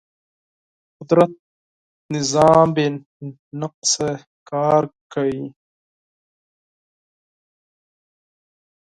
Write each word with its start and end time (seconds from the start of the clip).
د 0.03 0.03
قدرت 0.97 1.31
نظام 2.15 2.67
بې 2.75 2.87
نقصه 3.61 4.09
کار 4.49 4.83
کوي. 5.13 5.45